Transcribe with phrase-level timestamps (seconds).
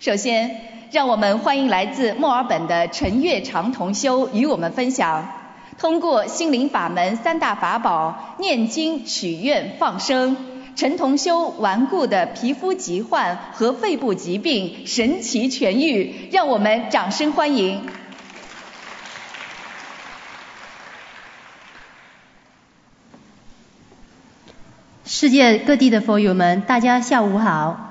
[0.00, 0.62] 首先，
[0.92, 5.28] 让我们欢迎来自墨尔本的陈月长同修与我们分享，
[5.78, 10.38] 通过心灵法门三大法宝念经、许愿、放生，
[10.74, 17.82] 陈同修顽固的皮肤疾患和肺部疾病神奇痊愈，让我们掌声欢迎。
[25.04, 27.89] 世界各地的佛友们，大家下午好！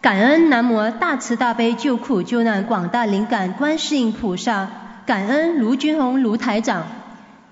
[0.00, 4.70] 感恩南无大慈大悲救苦救难广大灵感观世音菩萨，
[5.04, 6.86] 感恩卢军宏卢台长。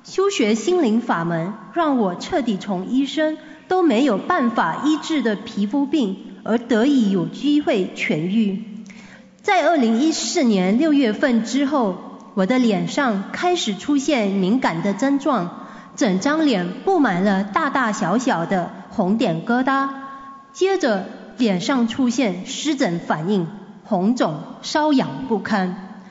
[0.05, 8.63] 修学心灵法门，让我彻底从医生都没有办法医治的皮肤病，而得以有机会痊愈。
[9.43, 11.97] 在二零一四年六月份之后，
[12.35, 15.66] 我的脸上开始出现敏感的症状，
[15.97, 18.71] 整张脸布满了大大小小的。
[18.91, 19.88] 红点疙瘩，
[20.52, 21.05] 接着
[21.39, 23.47] 脸上出现湿疹反应，
[23.85, 26.03] 红肿瘙痒不堪。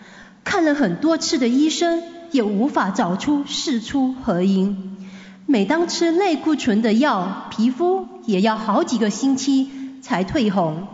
[0.43, 4.97] 看了很多次的医生，也无法找出事出何因。
[5.45, 9.69] 每当吃类固醇的药，皮肤也要好几个星期
[10.01, 10.87] 才退红。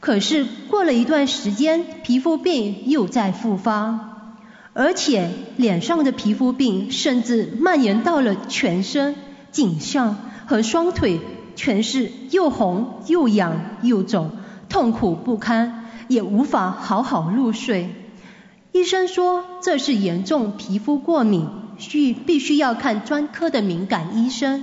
[0.00, 4.34] 可是过了一段时间，皮肤病又在复发，
[4.72, 9.14] 而且脸上的皮肤病甚至蔓延到了全身、
[9.50, 10.16] 颈项。
[10.48, 11.20] 和双腿
[11.58, 14.30] 全是又红又痒又肿，
[14.68, 17.90] 痛苦不堪，也无法好好入睡。
[18.70, 24.62] 医生说这是严重皮肤过敏，需必须要看专科的敏感医生。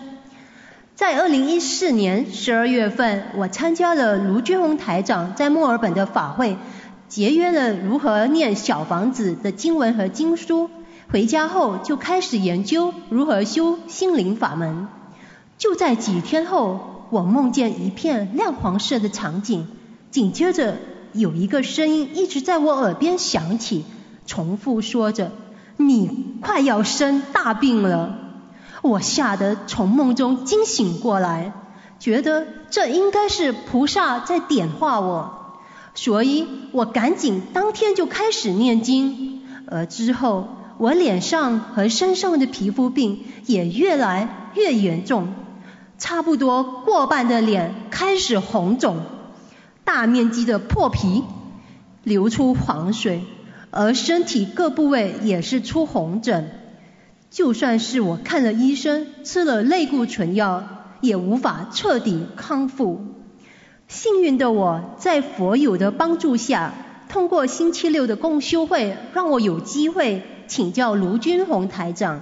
[0.95, 6.55] 在二零一四年十二月份，我参加了卢军宏台长在墨尔本的法会，
[7.09, 10.69] 节约了如何念小房子的经文和经书。
[11.11, 14.87] 回家后就开始研究如何修心灵法门。
[15.57, 19.67] 就在几天后，我梦见一片亮黄色的场景，
[20.11, 20.77] 紧接着
[21.13, 23.85] 有一个声音一直在我耳边响起，
[24.25, 25.31] 重复说着
[25.77, 28.17] ：“你快要生大病了。”
[28.83, 31.53] 我吓得从梦中惊醒过来，
[31.99, 35.57] 觉得这应该是菩萨在点化我，
[35.95, 39.41] 所以我赶紧当天就开始念经。
[39.67, 45.29] 而之后，我脸上和身上的皮肤病也越来越严重。
[46.07, 49.01] 差不多过半的脸开始红肿，
[49.83, 51.23] 大面积的破皮，
[52.03, 53.23] 流出黄水，
[53.71, 56.51] 而身体各部位也是出红疹。
[57.31, 60.63] 就算是我看了医生，吃了类固醇药，
[61.01, 63.03] 也无法彻底康复。
[63.87, 66.75] 幸运的我在佛友的帮助下，
[67.09, 72.21] 通过星期六的共修会，让我有机会请教卢军宏台长。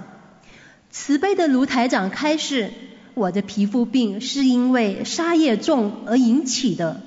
[0.90, 2.72] 慈悲的卢台长开示。
[3.14, 7.00] 我的皮肤病是因为沙叶重而引起的，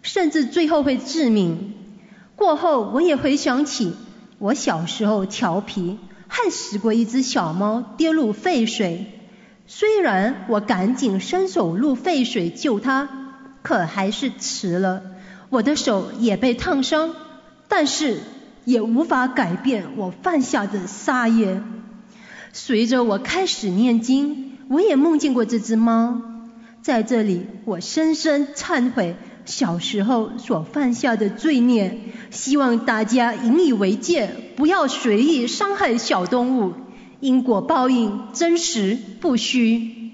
[0.00, 1.74] 甚至最后会致命。
[2.34, 3.92] 过后我也回想起
[4.38, 9.06] 我小时候调皮，害死过一只小猫跌入沸水。
[9.66, 13.08] 虽然我赶紧伸手入沸水救它，
[13.62, 15.02] 可还是迟了，
[15.50, 17.14] 我的手也被烫伤，
[17.68, 18.20] 但是
[18.64, 21.62] 也无法改变我犯下的杀业。
[22.54, 24.49] 随着我开始念经。
[24.70, 26.22] 我也梦见过这只猫，
[26.80, 31.98] 在这里我深深忏悔小时候所犯下的罪孽，
[32.30, 36.74] 希望大家引以为戒，不要随意伤害小动物，
[37.18, 40.12] 因果报应真实不虚。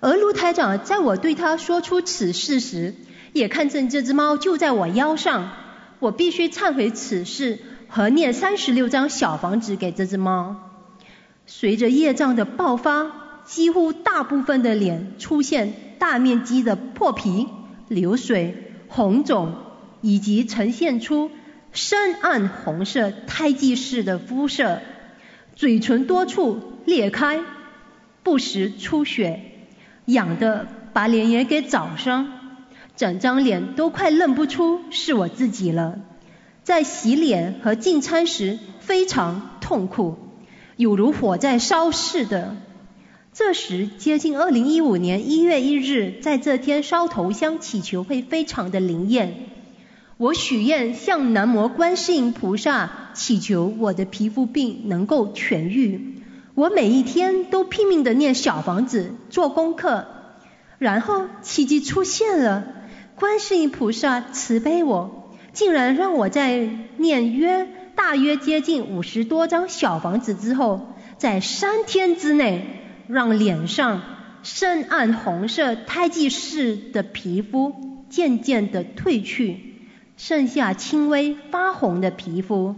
[0.00, 2.96] 而卢台长在我对他说出此事时，
[3.32, 5.52] 也看见这只猫就在我腰上，
[6.00, 10.56] 我必须忏悔此事和念三十六张小房子给这只猫。
[11.46, 13.17] 随着业障的爆发。
[13.48, 17.48] 几乎大部分的脸出现大面积的破皮、
[17.88, 19.54] 流水、红肿，
[20.02, 21.30] 以及呈现出
[21.72, 24.80] 深暗红色胎记式的肤色，
[25.56, 27.40] 嘴唇多处裂开，
[28.22, 29.40] 不时出血，
[30.04, 32.28] 痒的把脸也给找伤，
[32.96, 35.98] 整张脸都快认不出是我自己了。
[36.64, 40.18] 在洗脸和进餐时非常痛苦，
[40.76, 42.54] 有如火在烧似的。
[43.38, 49.32] 这时接近二零一五年一月一日，在这天烧头香祈求会非常的灵验。
[50.16, 56.20] 我许愿向南无观世音菩萨祈求我的皮肤病能够痊愈。
[56.56, 60.08] 我每一天都拼命的念小房子做功课，
[60.78, 62.64] 然后奇迹出现了，
[63.14, 70.88] 观世音菩萨慈悲我，竟然让我在念约大约接近五十多张小房子之后，
[71.18, 72.74] 在三天之内。
[73.08, 74.02] 让脸上
[74.42, 79.82] 深暗红色胎记式的皮肤渐渐的褪去，
[80.16, 82.76] 剩下轻微发红的皮肤。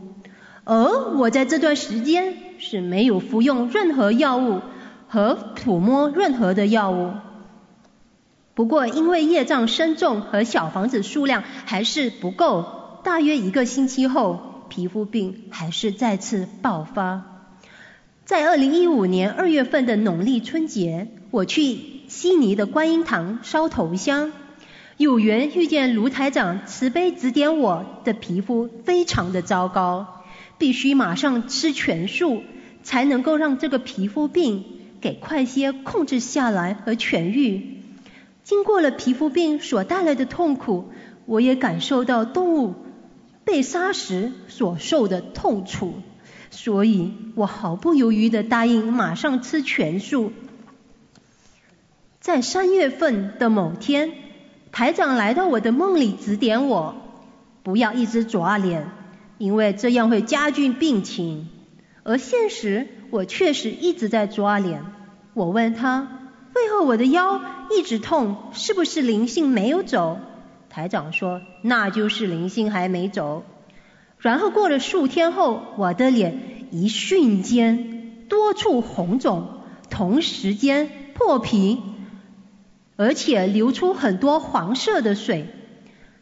[0.65, 4.61] 而我在这段时间是没有服用任何药物
[5.09, 7.13] 和涂抹任何的药物。
[8.55, 17.30] 不过因为业障深重和小房子数量还是不够，大约一个星期后，皮肤病还是再次爆发。
[18.31, 24.31] 在二零一五年二月份的农历春节，我去悉尼的观音堂烧头香，
[24.97, 30.23] 有缘遇见卢台长慈悲指点我的皮肤非常的糟糕，
[30.59, 32.45] 必须马上吃全素，
[32.85, 34.65] 才能够让这个皮肤病
[35.01, 37.81] 给快些控制下来和痊愈。
[38.45, 40.91] 经过了皮肤病所带来的痛苦，
[41.27, 42.77] 我也感受到动物
[43.45, 45.95] 被杀时所受的痛楚。
[46.51, 50.33] 所以我毫不犹豫的答应马上吃全素。
[52.21, 54.13] 在三月份的某天，
[54.73, 56.95] 台长来到我的梦里指点我，
[57.63, 58.91] 不要一直抓脸，
[59.39, 61.49] 因为这样会加剧病情。
[62.03, 64.85] 而现实，我确实一直在抓脸。
[65.35, 68.37] 我问他，为何我的腰一直痛？
[68.53, 70.19] 是不是灵性没有走？
[70.69, 73.45] 台长说，那就是灵性还没走。
[74.21, 79.49] 然后过了数天后，我的脸一瞬间多处红肿，
[79.89, 81.81] 同时间破皮，
[82.97, 85.47] 而且流出很多黄色的水。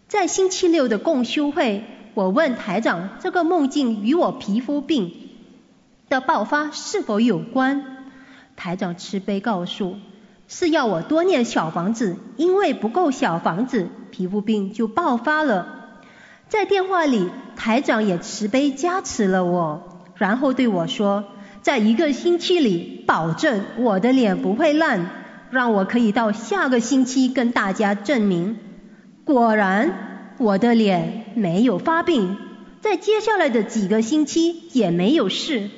[0.07, 1.85] 在星期六的共修会，
[2.15, 5.13] 我问台长，这个梦境与我皮肤病
[6.09, 8.07] 的爆发是否有关？
[8.57, 9.97] 台长慈悲告诉，
[10.47, 15.78] 是要我多念小房子，因为不够小房子，皮肤病就爆发了。
[16.49, 17.29] 在电话里。
[17.61, 21.25] 台长也慈悲加持了我，然后对我说，
[21.61, 25.11] 在一个星期里，保证我的脸不会烂，
[25.51, 28.57] 让我可以到下个星期跟大家证明。
[29.25, 32.37] 果然，我的脸没有发病，
[32.81, 35.69] 在接下来的几个星期也没有事。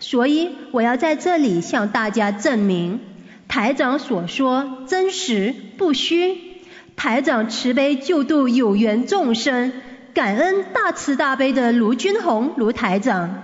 [0.00, 2.98] 所以我要在这里向大家证明，
[3.46, 6.36] 台长所说真实不虚。
[6.96, 9.72] 台长慈悲救度有缘众生。
[10.18, 13.40] 感恩大慈大悲的卢军宏卢台长，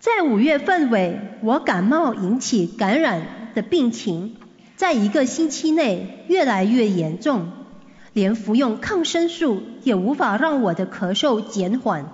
[0.00, 4.34] 在五月份尾，我感冒引起感染的病情，
[4.74, 7.52] 在一个星期内越来越严重，
[8.12, 12.06] 连服用抗生素也无法让我的咳嗽减缓。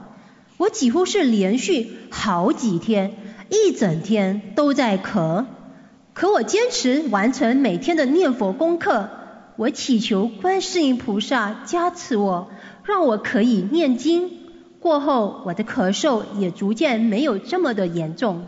[0.59, 3.13] 我几乎是连续好几天，
[3.49, 5.47] 一整天都在咳，
[6.13, 9.09] 可我坚持完成每天的念佛功课，
[9.57, 12.51] 我祈求观世音菩萨加持我。
[12.85, 14.31] 让我可以念经，
[14.79, 18.45] 过后我的咳嗽也逐渐没有这么的严重。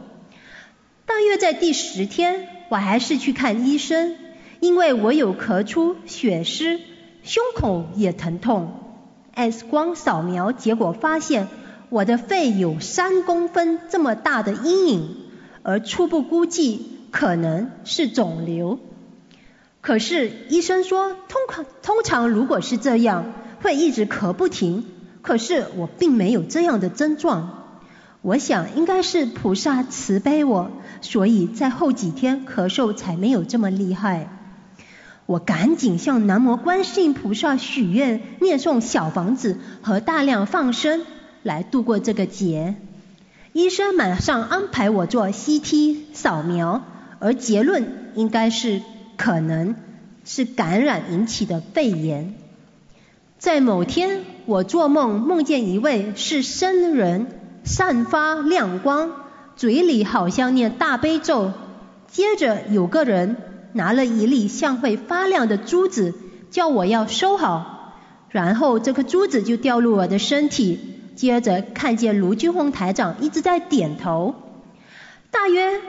[1.07, 4.15] 大约在第十天，我还是去看医生，
[4.61, 6.79] 因为我有咳出血丝，
[7.23, 8.75] 胸口也疼痛。
[9.33, 11.49] X 光扫描结果发现
[11.89, 15.17] 我的肺有三公分这么大的阴影，
[15.63, 18.79] 而初步估计可能是肿瘤。
[19.81, 23.33] 可是医生说，通常通常如果是这样。
[23.67, 24.85] 会一直咳不停，
[25.23, 27.65] 可是我并没有这样的症状。
[28.23, 30.71] 我想应该是菩萨慈悲我，
[31.01, 34.29] 所以在后几天咳嗽才没有这么厉害。
[35.27, 41.03] 我赶紧向南无观世音菩萨许愿，念诵小房子和大量放生，
[41.43, 42.77] 来度过这个劫。
[43.53, 46.85] 医生马上安排我做 CT 扫描，
[47.19, 48.81] 而结论应该是
[49.17, 49.75] 可能
[50.25, 52.35] 是感染引起的肺炎。
[53.47, 57.29] 在某天，我做梦梦见一位是僧人，
[57.63, 59.13] 散发亮光，
[59.55, 61.53] 嘴里好像念大悲咒。
[62.09, 63.37] 接着有个人
[63.73, 66.13] 拿了一粒像会发亮的珠子，
[66.51, 67.95] 叫我要收好。
[68.31, 70.81] 然后这颗珠子就掉入我的身体。
[71.15, 74.35] 接着看见卢俊宏台长一直在点头。
[75.31, 75.81] 大约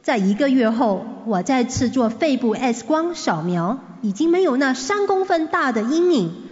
[0.00, 6.45] 在一个月后，我再次做肺部 X 光扫描，已经没有那三公分大的阴影。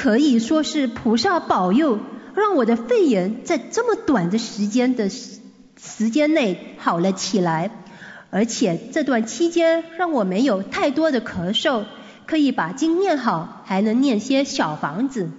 [0.00, 1.98] 可以说是菩萨保佑，
[2.36, 7.72] 让我的肺炎在这么短的时间的时间内好了起来，
[8.30, 11.86] 而且这段期间让我没有太多的咳嗽，
[12.26, 15.30] 可以把经念好，还能念些小房子。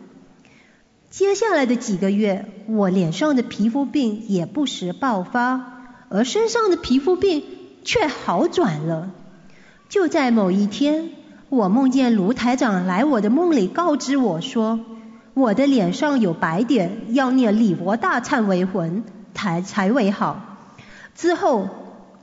[1.09, 7.45] 接下来的几个月，我脸上的皮肤病也不时爆发，而身上的皮肤病
[7.85, 9.09] 却好转了。
[9.87, 11.11] 就在某一天。
[11.49, 14.79] 我梦见卢台长来我的梦里告知我说，
[15.33, 19.03] 我的脸上有白点，要念礼佛大忏为魂
[19.33, 20.57] 才才为好。
[21.15, 21.67] 之后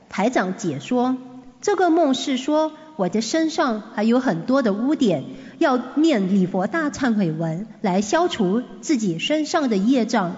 [0.07, 1.17] 台长解说，
[1.61, 5.25] 这个梦是说我的身上还有很多的污点，
[5.57, 10.37] 要念礼佛大忏悔文来消除自己身上的业障。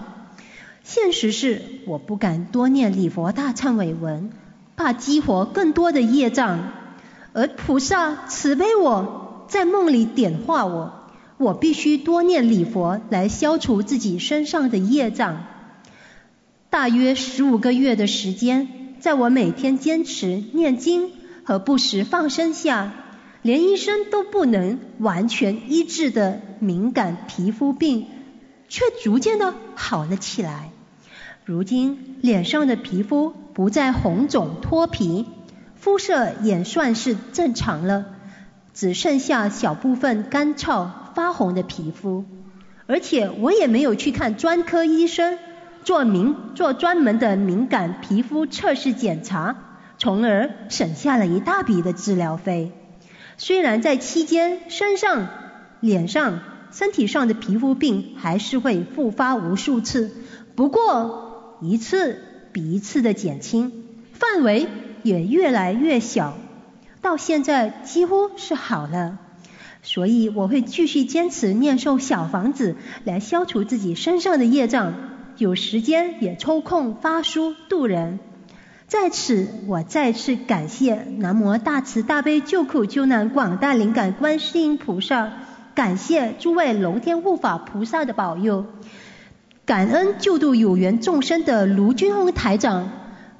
[0.82, 4.32] 现实是，我不敢多念礼佛大忏悔文，
[4.76, 6.79] 怕激活更多的业障。
[7.32, 10.92] 而菩萨慈悲我，在梦里点化我，
[11.36, 15.44] 我必须多念礼佛来消除自己身上的业障。
[16.70, 21.12] 大约十五个月的时间，在我每天坚持念经
[21.44, 22.92] 和不时放生下，
[23.42, 28.06] 连医生都不能完全医治的敏感皮肤病，
[28.68, 30.70] 却逐渐的好了起来。
[31.44, 35.26] 如今脸上的皮肤不再红肿脱皮，
[35.80, 38.04] 肤色也算是正常了，
[38.74, 42.26] 只剩下小部分干燥发红的皮肤，
[42.86, 45.38] 而且我也没有去看专科医生。
[45.82, 49.56] 做敏做专门的敏感皮肤测试检查，
[49.96, 52.72] 从而省下了一大笔的治疗费。
[53.38, 55.28] 虽然在期间身上、
[55.80, 60.12] 脸上、身体上的皮肤病还是会复发无数次，
[60.54, 62.20] 不过一次
[62.52, 63.72] 比一次的减轻，
[64.12, 64.68] 范围
[65.02, 66.36] 也越来越小，
[67.00, 69.18] 到现在几乎是好了。
[69.82, 74.92] 所以我会继续坚持念诵小房子来消除自己身上的业障。
[75.38, 78.18] 有时间也抽空发书度人，
[78.86, 85.32] 在此我再次感谢南无大慈大悲救苦救难广大灵感观世音菩萨，
[85.74, 88.66] 感谢诸位龙天护法菩萨的保佑，
[89.64, 92.90] 感恩救度有缘众生的卢军宏台长。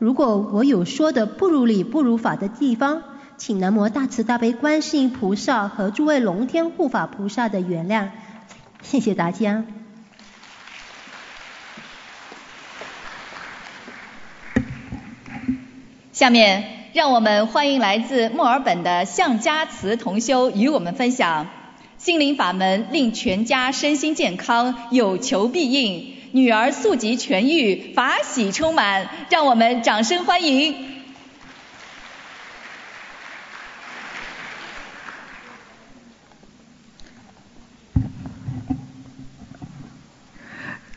[0.00, 3.02] 如果我有说的不如理不如法的地方，
[3.36, 8.08] 请南无大慈大悲观世音菩萨和诸位龙天护法菩萨的原谅，
[8.80, 9.66] 谢谢大家。
[16.14, 21.46] 下面，让我们欢迎来自墨尔本的向家慈同修与我们分享
[21.98, 29.08] 心灵法门，令全家身心健康，有求必应，女儿速疾痊愈，法喜充满。
[29.30, 30.74] 让我们掌声欢迎。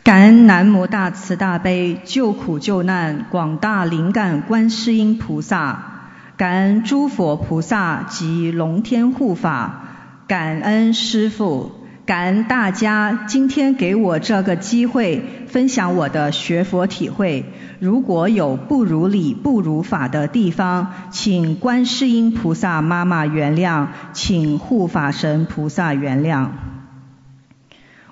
[0.03, 9.85] 感恩南无大慈大悲救苦救难广大灵感观世音菩萨，感恩诸佛菩萨及龙天护法，
[10.27, 17.45] 感恩师父，感恩大家今天给我这个机会分享我的学佛体会。
[17.79, 26.49] 如果有不如理不如法的地方，请观世音菩萨妈妈原谅，请护法神菩萨原谅。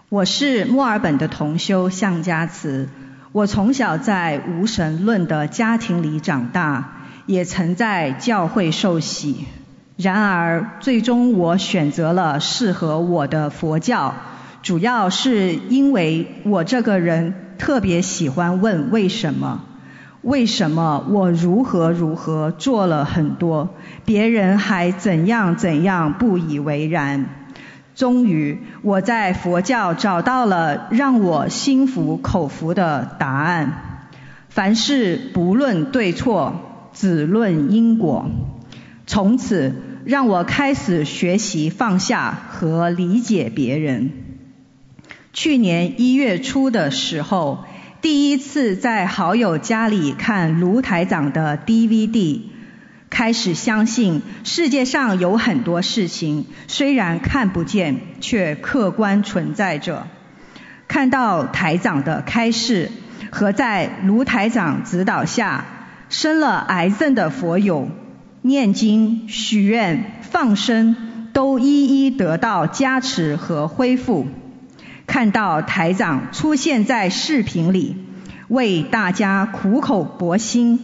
[0.08, 2.88] 我是墨尔本的同修向家慈，
[3.34, 6.94] 我从小在无神论的家庭里长大，
[7.26, 9.46] 也曾在教会受洗。
[10.02, 14.16] 然而，最终我选择了适合我的佛教，
[14.64, 19.62] 主要是因为我这个人特别喜欢问为什么，
[20.24, 27.26] 为什么我如何如何做了很多，别人还怎样怎样不以为然。
[27.94, 34.08] 终于，我在佛教找到了让我心服口服的答案。
[34.50, 36.56] 凡事不论对错，
[36.94, 38.26] 只论因果。
[39.06, 44.12] 从此，让我开始学习放下和理解别人。
[45.34, 47.66] 去年一月初的时候，
[48.02, 52.42] 第一次在好友家里看卢台长的 DVD。
[53.10, 60.08] 开始相信世界上有很多事情虽然看不见，却客观存在着。
[60.88, 62.90] 看到台长的开示
[63.30, 65.66] 和在卢台长指导下
[66.10, 67.90] 生了癌症的佛友
[68.44, 70.96] 念经、许愿、放生，
[71.32, 74.26] 都一一得到加持和恢复。
[75.06, 77.98] 看到台长出现在视频里，
[78.48, 80.80] 为大家苦口婆心。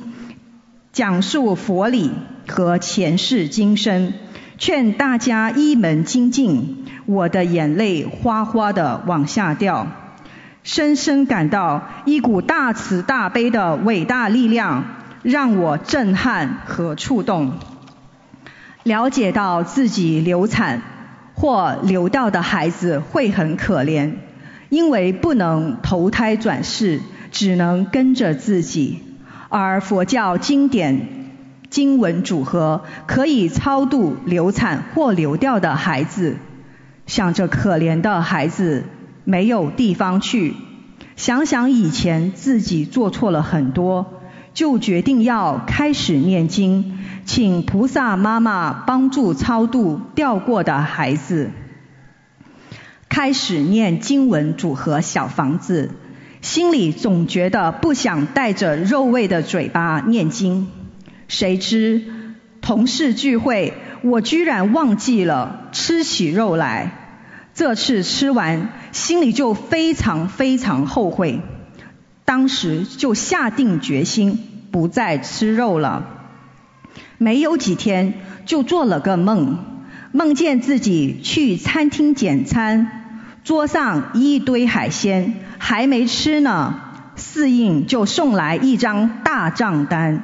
[0.91, 2.11] 讲述佛理
[2.47, 4.13] 和前世今生，
[4.57, 9.87] 劝大家一门精进，我的眼泪哗哗的往下掉，
[10.63, 14.83] 深深感到一股大慈大悲的伟大力量，
[15.29, 17.51] 让我震撼和触动。
[18.83, 20.81] 了解到自己流产
[21.33, 24.13] 或流掉的孩子会很可怜，
[24.69, 29.03] 因为不能投胎转世，只能跟着自己。
[29.49, 31.33] 而佛教经典
[31.69, 36.37] 经文组合可以超度流产或流掉的孩子，
[37.05, 38.85] 想着可怜的孩子
[39.25, 40.55] 没有地方去，
[41.17, 44.16] 想想以前自己做错了很多，
[44.57, 51.51] 就决定要开始念经，请菩萨妈妈帮助超度掉过的孩子。
[53.07, 55.91] 开始念经文组合小房子，
[56.41, 60.67] 心里总觉得不想带着肉味的嘴巴念经，
[61.27, 62.05] 谁知
[62.59, 66.93] 同事聚会，我居然忘记了吃起肉来。
[67.53, 71.41] 这次吃完，心里就非常非常后悔。
[72.27, 74.37] 当时就下定决心
[74.69, 76.05] 不再吃肉了。
[77.17, 78.15] 没有几天，
[78.45, 79.59] 就做了个梦，
[80.11, 86.81] 梦见自己去餐厅点餐，桌上一堆海鲜，还没吃呢，
[87.15, 90.21] 侍应就送来一张大账单。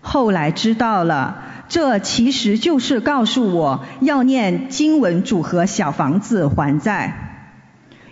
[0.00, 7.29] 后来知道了，这其实就是告诉我要念经文组合小房子还债。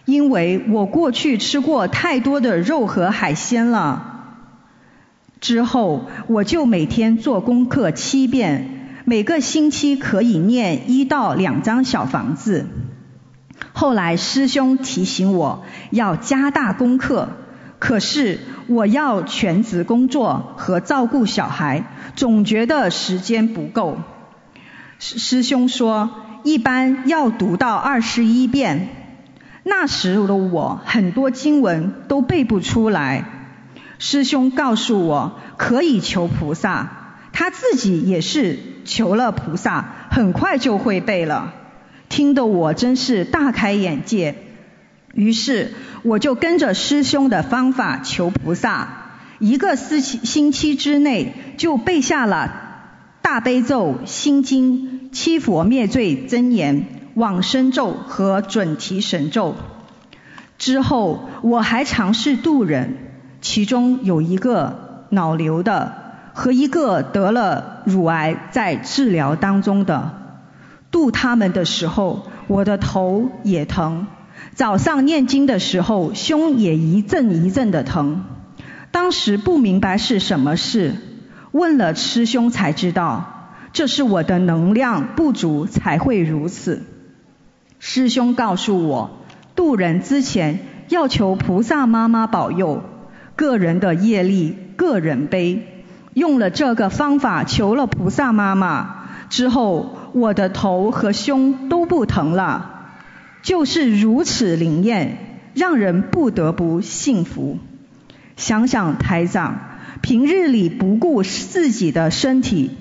[0.08, 4.24] 因为我过去吃过太多的肉和海鲜了，
[5.38, 12.64] 之后我就每天做功课七遍，每个星期可以念一到两张小房子。
[13.74, 17.28] 后来师兄提醒我要加大功课，
[17.78, 21.84] 可是我要全职工作和照顾小孩，
[22.16, 23.98] 总觉得时间不够。
[24.98, 26.08] 师师兄说，
[26.44, 28.97] 一般要读到二十一遍。
[29.68, 33.24] 那时的我很多经文都背不出来，
[33.98, 41.52] 师兄告诉我可以求菩萨，他自己也是求了菩萨，很快就会背了，
[42.08, 44.36] 听得我真是大开眼界。
[45.12, 45.72] 于是
[46.02, 48.88] 我就跟着师兄的方法求菩萨，
[49.38, 52.52] 一个星期星期之内就背下了
[53.20, 56.86] 大悲咒、心经、七佛灭罪真言。
[57.18, 59.56] 往生咒和准提神咒
[60.56, 62.96] 之后，我还尝试渡人，
[63.40, 65.92] 其中有一个脑瘤的
[66.32, 70.12] 和一个得了乳癌在治疗当中的。
[70.92, 74.06] 渡他们的时候，我的头也疼，
[74.54, 78.24] 早上念经的时候，胸也一阵一阵的疼。
[78.92, 80.94] 当时不明白是什么事，
[81.50, 86.84] 问了师兄才知道，这是我的能量不足才会如此。
[87.78, 89.10] 师兄告诉我，
[89.54, 92.82] 渡人之前要求菩萨妈妈保佑，
[93.36, 95.84] 个人的业力个人背。
[96.14, 102.90] 用了这个方法求了菩萨妈妈之后，我的头和胸都不疼了，
[103.42, 107.58] 就是如此灵验，让人不得不信服。
[108.36, 109.60] 想想台长
[110.02, 112.72] 平日里不顾自己的身体，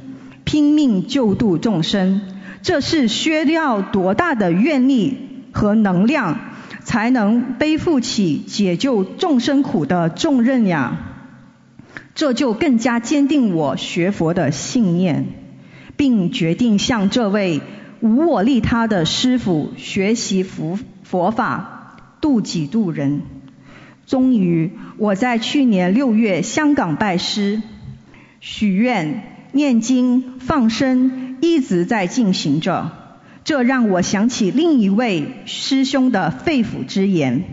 [0.43, 2.21] 拼命救度众生。
[2.61, 5.17] 这是需要多大的愿力
[5.51, 6.39] 和能量，
[6.83, 10.97] 才能背负起解救众生苦的重任呀？
[12.15, 15.27] 这就更加坚定我学佛的信念，
[15.95, 17.61] 并决定向这位
[17.99, 23.21] 无我利他的师父学习佛佛法，度己度人。
[24.07, 27.61] 终于，我在去年六月香港拜师，
[28.39, 31.26] 许愿、念经、放生。
[31.41, 32.91] 一直在进行着，
[33.43, 37.43] 这让我想起另一位师兄的肺腑之言：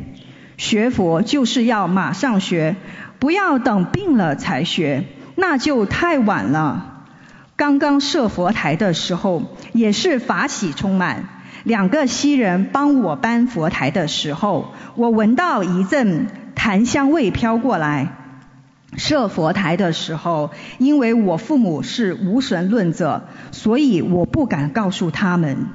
[0.56, 2.76] 学佛就是要马上学，
[3.18, 5.04] 不要等病了才学，
[5.36, 7.04] 那就太晚了。
[7.56, 11.28] 刚刚设佛台的时候，也是法喜充满。
[11.62, 18.23] 两个西人帮我搬佛台的时候，我闻到一阵檀香味飘过来。
[18.96, 25.66] 设佛台的时候，因为我父母是无神论者，所以我不敢告诉他们。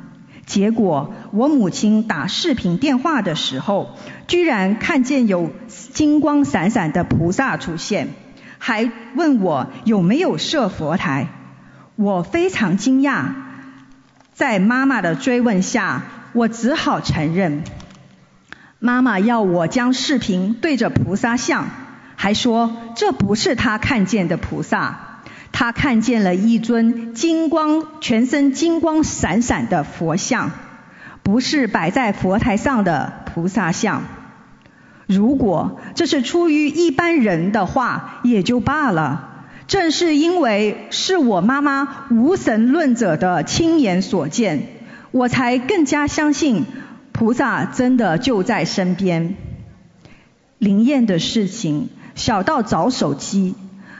[0.46, 3.92] 结果我母亲打视频电话的时候，
[4.28, 8.08] 居然看见有金光闪闪的菩萨出现，
[8.58, 11.28] 还问我有没有设佛台。
[11.96, 13.26] 我非常惊讶，
[14.34, 16.04] 在妈妈的追问下，
[16.34, 17.64] 我只好承认，
[18.80, 21.68] 妈妈要我将视频对着菩萨像。
[22.22, 25.22] 还说这不是他看见的菩萨，
[25.54, 30.52] 他看见了一尊金光、全身金光闪闪的佛像，
[31.24, 34.04] 不是摆在佛台上的菩萨像。
[35.08, 39.46] 如果这是出于一般人的话，也就罢了。
[39.68, 44.68] 正是因为是我妈妈无神论者的亲眼所见，
[45.12, 46.66] 我才更加相信
[47.14, 49.36] 菩萨真的就在身边。
[50.58, 51.88] 灵验的事情。
[52.20, 53.56] 小到找手机，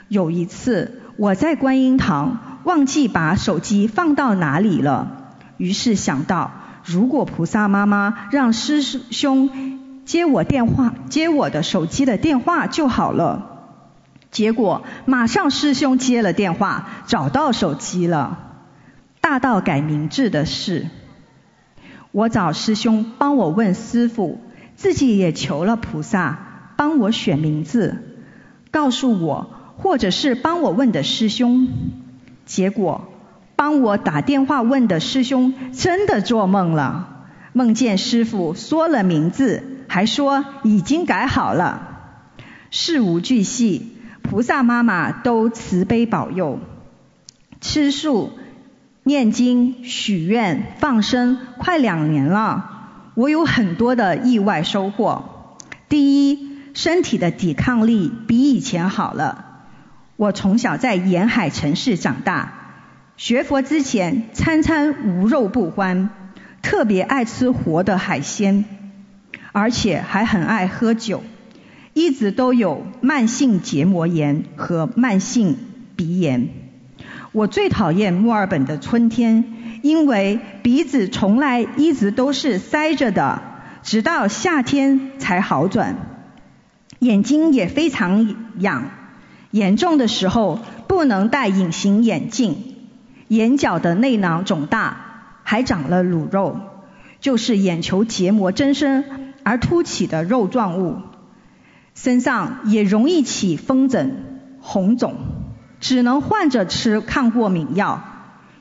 [0.10, 6.52] 有一次我在观音堂忘记把手机放到哪里了，于是想到
[6.84, 13.70] 如果菩萨妈妈让师兄接我电话，接我的手机的电话就好了。
[14.32, 18.38] 结果马上师兄接了电话，找到手机了。
[19.22, 20.88] 大到改名字的事，
[22.12, 24.42] 我找师兄帮我问师傅，
[24.76, 28.09] 自己也求了菩萨帮我选名字，
[28.72, 31.68] 告诉我，或者是帮我问的师兄。
[32.46, 33.08] 结果
[33.56, 41.88] 帮我打电话问的师兄真的做梦了，梦见师傅说了名字，还说已经改好了。
[42.72, 46.60] 事无巨细，菩萨妈妈都慈悲保佑。
[47.62, 48.32] 吃素。
[49.04, 52.70] 念经、许愿、放生，快两年了，
[53.16, 55.56] 我有很多的意外收获。
[55.88, 56.49] 第一，
[56.82, 59.44] 身体的抵抗力比以前好了。
[60.16, 62.54] 我从小在沿海城市长大，
[63.18, 66.10] 学佛之前餐餐无肉不欢，
[66.62, 68.64] 特别爱吃活的海鲜，
[69.52, 71.22] 而且还很爱喝酒，
[71.94, 75.58] 一直都有慢性结膜炎和慢性
[75.98, 76.48] 鼻炎。
[77.34, 79.44] 我最讨厌墨尔本的春天，
[79.82, 83.42] 因为鼻子从来一直都是塞着的，
[83.84, 86.09] 直到夏天才好转。
[87.00, 88.92] 眼睛也非常痒，
[89.52, 92.76] 严重的时候不能戴隐形眼镜。
[93.30, 94.98] 眼角的内囊肿大，
[95.44, 96.58] 还长了乳肉，
[97.20, 99.06] 就是眼球结膜增生
[99.44, 100.98] 而凸起的肉状物。
[101.96, 105.16] 身上也容易起风疹、红肿。
[105.80, 108.04] 只能换着吃抗过敏药，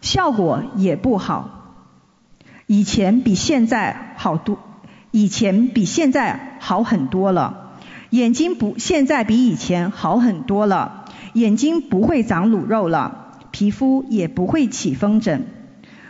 [0.00, 1.74] 效果也不好。
[2.68, 4.58] 以前比现在好多，
[5.10, 7.67] 以前比现在好很多了。
[8.10, 11.04] 眼睛不，现在比以前好很多了。
[11.34, 15.46] 眼睛不会长卤肉了，皮肤也不会起风疹。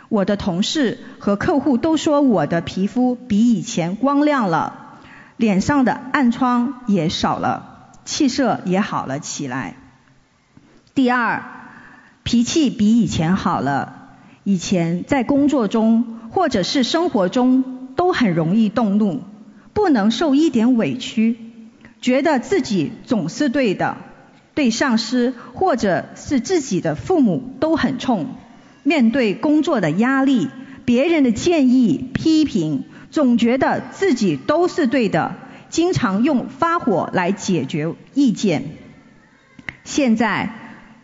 [0.07, 4.97] 我的同事和客户都说我的皮肤比以前光亮了，
[5.37, 9.75] 脸上的暗疮也少了，气色也好了起来。
[10.95, 11.43] 第二，
[12.23, 13.97] 脾气比以前好了。
[14.45, 19.21] 以前在工作中或者是生活中都很容易动怒，
[19.73, 21.37] 不能受一点委屈，
[22.01, 23.97] 觉得自己总是对的，
[24.53, 28.27] 对上司或者是自己的父母都很冲。
[28.83, 30.49] 面对工作的压力、
[30.85, 35.35] 别人的建议、批评，总觉得自己都是对的，
[35.69, 38.63] 经常用发火来解决意见。
[39.83, 40.55] 现在。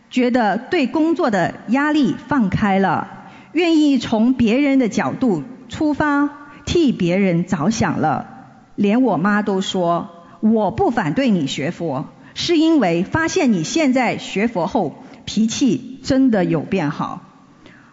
[0.08, 6.30] 觉得对工作的压力放开了，愿意从别人的角度出发，
[6.64, 8.28] 替别人着想了。
[8.76, 17.22] 连我妈都说，我不反对你学佛，是因为发现你现在学佛后脾气真的有变好。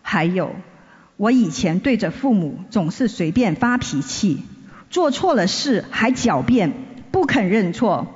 [0.01, 0.56] 还有，
[1.17, 4.43] 我以前对着父母总是随便发脾气，
[4.89, 6.73] 做错了事还狡辩，
[7.12, 8.08] 不肯认错。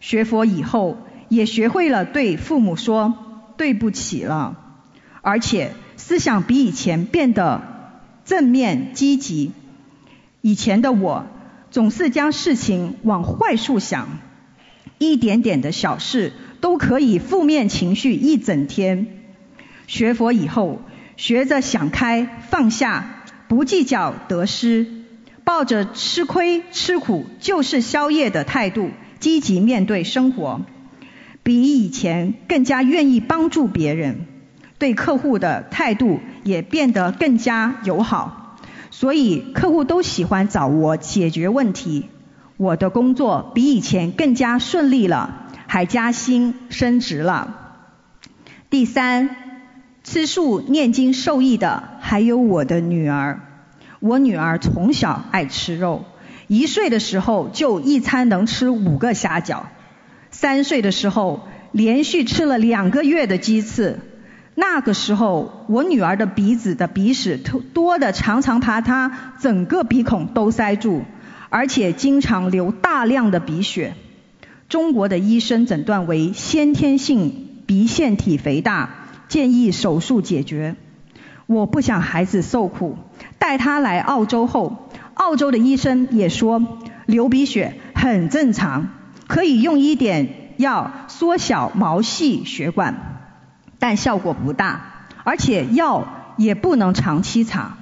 [0.00, 0.98] 学佛以后。
[1.28, 3.12] 也学会了对父母说
[3.56, 4.56] 对不起了，
[5.22, 7.62] 而且思想比以前变得
[8.24, 9.50] 正面积极。
[10.40, 11.26] 以前的我
[11.70, 14.08] 总是将事情往坏处想，
[14.98, 19.06] 一点点的小事都可以负面情绪一整天。
[19.86, 20.80] 学佛以后，
[21.16, 24.86] 学着想开放下，不计较得失，
[25.44, 30.62] 抱着吃亏吃苦就是宵夜的态度，积极面对生活。
[31.42, 34.26] 比以前更加愿意帮助别人，
[34.78, 38.45] 对客户的态度也变得更加友好，
[38.98, 42.06] 所以客户都喜欢找我解决问题。
[42.56, 47.82] 我的工作比以前更加顺利了，还加薪升职了。
[48.70, 49.36] 第三，
[50.02, 53.42] 吃素念经受益的还有我的女儿。
[54.00, 56.06] 我女儿从小爱吃肉，
[56.46, 59.64] 一岁的时候就一餐能吃五个虾饺。
[60.30, 64.00] 三岁的时候，连续吃了两个月的鸡翅。
[64.58, 67.38] 那个时候，我女儿的鼻子的鼻屎
[67.74, 71.02] 多的常常把她整个鼻孔都塞住，
[71.50, 73.94] 而且经常流大量的鼻血。
[74.70, 78.88] 中国的医生诊断为先天性鼻腺体肥大，
[79.28, 80.74] 建议手术解决。
[81.44, 82.96] 我不想孩子受苦，
[83.38, 86.62] 带她来澳洲后，澳洲的医生也说
[87.04, 88.88] 流鼻血很正常。
[89.26, 93.15] 可以用一点药缩小毛细血管，
[93.86, 97.78] 但效果不大，而且药也不能长期擦。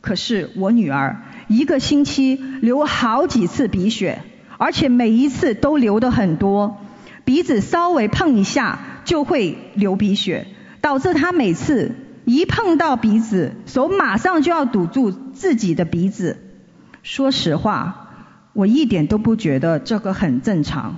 [0.00, 4.22] 可是我女儿一个星期流好几次鼻血，
[4.56, 6.78] 而且每一次都流的很多，
[7.26, 10.46] 鼻子稍微碰一下就会流鼻血，
[10.80, 11.94] 导致她每次
[12.24, 16.38] 一碰到鼻子，手马上就要堵住自己的鼻子。
[17.02, 18.04] 说实话。
[18.54, 20.96] 我一点都不觉得这个很正常，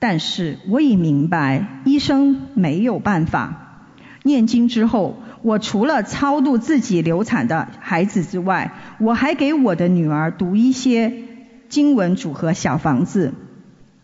[0.00, 3.84] 但是我已明白，医生没有办法。
[4.22, 11.12] 念经之后，我除了超度自己流产的孩子之外，我还给我的女儿读一些
[11.68, 13.34] 经文组合小房子，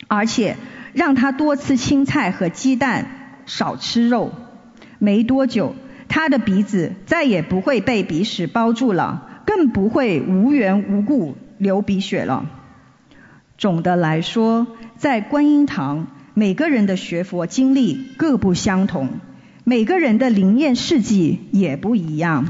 [0.06, 0.56] 而且
[0.92, 4.32] 让她多吃青菜和鸡蛋，少吃肉。
[4.98, 5.74] 没多久，
[6.08, 12.46] 她的鼻子再也不会被鼻屎包住了，更不会无缘无故流鼻血了。
[13.58, 14.66] 总的来说，
[14.98, 19.20] 在观音堂，每个人的学佛经历各不相同，
[19.62, 22.46] 每个人的灵验事迹也不一样。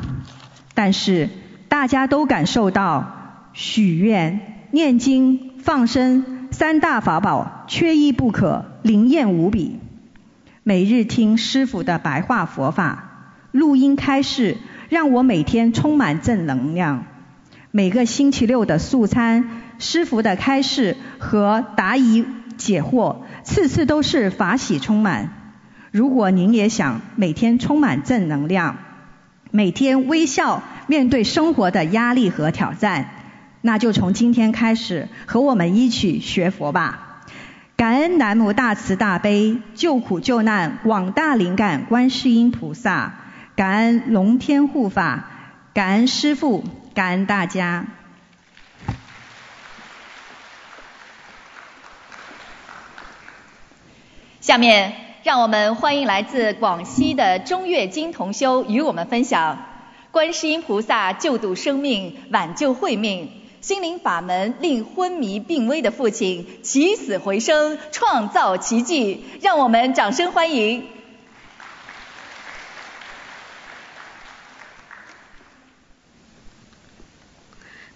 [0.73, 1.29] 但是
[1.69, 9.81] 大家都感受到，许愿、念经、放生三大法宝缺一不可，灵验无比。
[10.63, 14.57] 每日听师傅的白话佛法，录音开示，
[14.89, 17.07] 让我每天充满正能量。
[17.73, 19.63] 每个星期六的素餐。
[19.79, 22.25] 师傅的开示和答疑
[22.57, 25.31] 解惑，次次都是法喜充满。
[25.91, 28.77] 如果您也想每天充满正能量，
[29.51, 33.09] 每天微笑面对生活的压力和挑战，
[33.63, 37.23] 那就从今天开始和我们一起学佛吧。
[37.77, 43.15] 感恩南无大慈大悲救苦救难广大灵感观世音菩萨，
[43.55, 45.27] 感恩龙天护法，
[45.75, 46.65] 感恩师父，
[46.95, 47.85] 感恩大家。
[54.47, 59.59] 下面，让我们欢迎来自广西的中岳金同修与我们分享：
[60.13, 63.27] 观世音菩萨救度生命，挽救慧命；
[63.61, 69.25] 心灵法门令昏迷病危的父亲起死回生，创造奇迹。
[69.43, 70.87] 让我们掌声欢迎！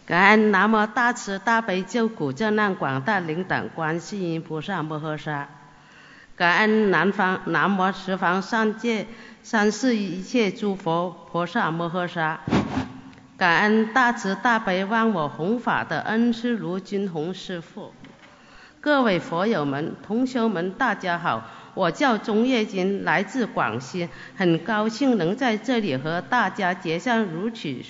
[0.05, 5.47] 感恩南无大慈大悲救苦救难广大灵感观世音菩萨摩诃萨。
[6.41, 9.07] 感恩南方南无十方三界
[9.43, 12.41] 三世一切诸佛菩萨摩诃萨，
[13.37, 17.93] 感恩大慈大悲万我弘法的恩师卢军宏师父，
[18.81, 27.83] 各位佛友们、同修们，大家好，我叫钟月金，来自广西，很高兴能在这里和大家结下如此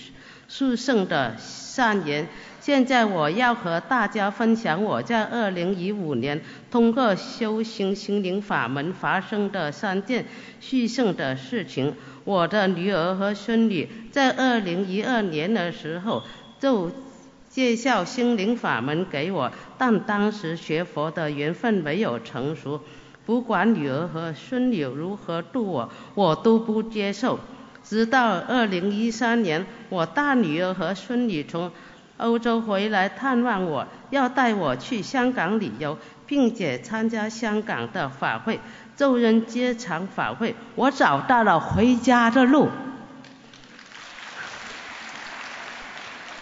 [0.50, 2.26] 殊胜的善缘。
[2.60, 10.26] 现在我要和大家分享我在二零一五年通过修行心灵法门发生的三件
[10.60, 11.94] 殊胜的事情。
[12.24, 16.22] 我的女儿和孙女在二零一二年的时候
[16.58, 16.90] 就
[17.48, 22.80] 介绍心灵法门给我，但当时学佛的缘分没有成熟，
[23.24, 27.38] 不管女儿和孙女如何度我，我都不接受。
[27.90, 31.72] 直到二零一三年，我大女儿和孙女从
[32.18, 38.60] 欧洲回来探望我，要带我去香港旅游，并且参加香港的法会——
[38.96, 40.54] 众人接场法会。
[40.76, 42.68] 我找到了回家的路。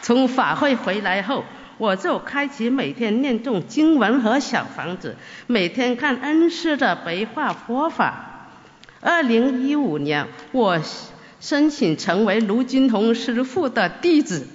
[0.02, 1.44] 从法会回来后，
[1.78, 8.50] 我就开启每天念诵经文和小房子，每天看恩师的白话佛法。
[9.00, 10.78] 二零一五年，我
[11.40, 14.46] 申请成为卢金红师傅的弟子。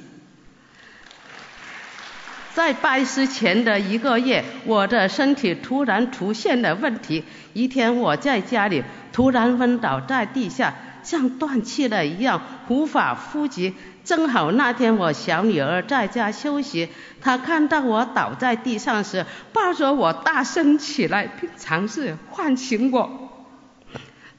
[2.53, 7.23] 在拜师前的一个月，我的身体突然出现了问题。
[7.53, 13.73] 一天，我在家里突然昏倒在地下，像断气了一样，无法呼吸。
[14.03, 16.89] 正好那天我小女儿在家休息，
[17.21, 23.47] 她看到我倒在地上时，抱着我大声起来，并尝试唤醒我，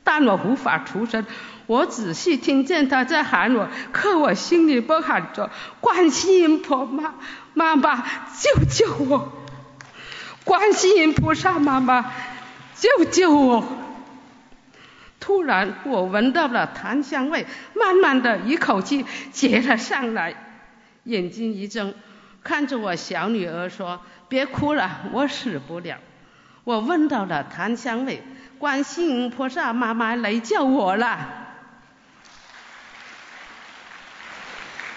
[0.05, 1.27] 但我无法出声。
[1.67, 5.51] 我仔细听见他在喊我，可我心里不喊着
[5.81, 7.15] “观世音婆妈
[7.55, 8.05] 妈妈
[8.39, 9.33] 救救我”，
[10.45, 12.13] 观世音菩萨妈妈
[12.75, 13.65] 救救我。
[15.21, 20.35] 突然，我闻到了檀香味，慢慢的一口气接了上来，
[21.05, 21.95] 眼睛一睁，
[22.43, 25.97] 看着我小女儿说：“别哭了，我死不了。”
[26.65, 28.23] 我闻到了檀香味，
[28.59, 31.44] 观世音菩萨妈妈来救我了。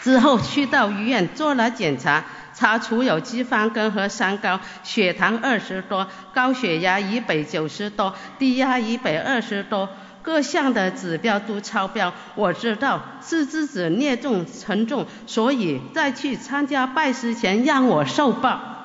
[0.02, 9.90] 之后去到医院做了检查，查出有脂肪肝和三高，血糖二十多，高血压一百九十多，低压一百二十多，
[10.22, 12.14] 各项的指标都超标。
[12.36, 18.76] 我知道是自己孽重沉重，所以在去参加拜师前让我受报。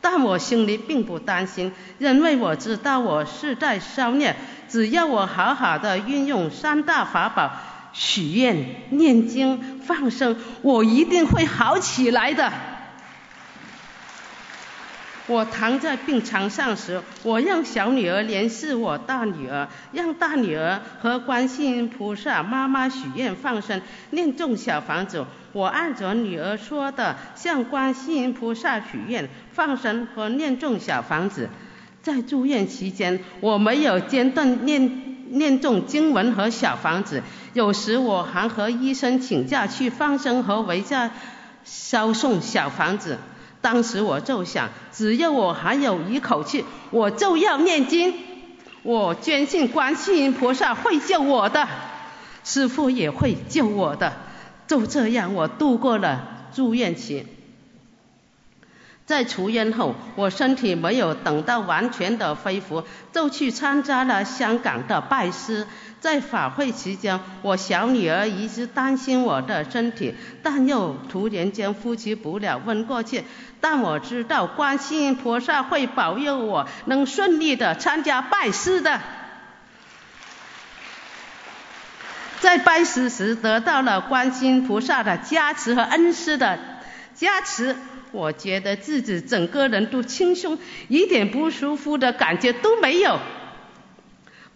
[0.00, 4.34] 但我心里并不担心，因为我知道我是在消孽，
[4.68, 7.50] 只要我好好的运用三大法宝。
[7.92, 8.56] 许愿、
[8.90, 12.52] 念经、放生，我一定会好起来的。
[15.28, 25.24] 我躺在病床上时，我让小女儿联系我大女儿，让大女儿和观世音菩萨妈妈许愿放生，念种小房子。
[25.52, 31.48] 我按着女儿说的，向观世音菩萨许愿放生和念种小房子。
[32.02, 41.10] 在住院期间，我没有间断念念诵经文和小房子，有时我还和医生请假去放生和回家
[41.64, 43.18] 烧送小房子。
[43.60, 48.14] 当时我就想，只要我还有一口气，我就要念经。
[48.82, 51.68] 我坚信观世音菩萨会救我的，
[52.42, 54.14] 师父也会救我的。
[54.66, 57.26] 就这样，我度过了住院期。
[59.12, 65.66] 在出院后，我身体没有等到完全的恢复，就去参加了香港的拜师。
[66.00, 73.22] 在法会期间，我小女儿一直担心我的身体，但又突然间呼吸不了，问过去。
[73.60, 78.98] 但我知道观世音菩萨会保佑我，能顺利的参加拜师的。
[82.40, 86.58] 在拜师时得到了观世音菩萨的加持和恩师的
[87.14, 87.76] 加持，
[88.12, 93.18] 我觉得自己整个人都轻松，一点不舒服的感觉都没有。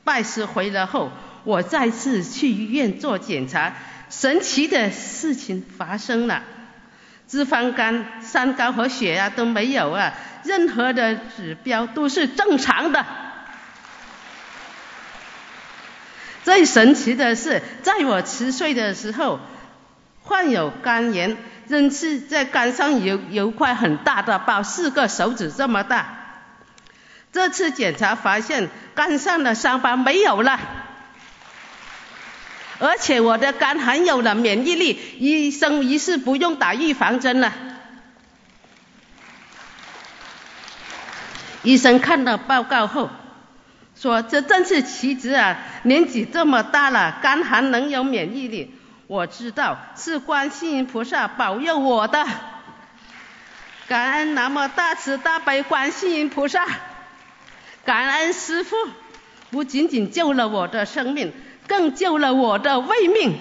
[0.05, 1.11] 拜师回来后。
[1.45, 3.73] 我再次去医院做检查，
[4.11, 6.43] 神奇的事情发生了，
[7.29, 13.07] 脂肪肝、三高和血压都没有啊，任何的指标都是正常的。
[16.43, 19.39] 最神奇的是，在我七岁的时候
[20.23, 21.37] 患有肝炎，
[21.69, 26.19] 仍是在肝上有有块很大的包，四个手指这么大。
[27.33, 30.59] 这次检查发现肝上的伤疤没有了。
[32.79, 37.53] 而且我的肝还有了免疫力，医生于是不用打预防针了。
[41.63, 43.11] 医生看了报告后
[43.97, 45.59] 说：“这真是奇迹啊！
[45.83, 48.76] 年纪这么大了，肝还能有免疫力。
[49.07, 52.27] 我知道是观世音菩萨保佑我的，
[53.89, 56.67] 感恩南无大慈大悲观世音菩萨，
[57.85, 58.77] 感恩师父，
[59.51, 61.33] 不仅仅救了我的生命。”
[61.69, 63.37] 更救了我的未命。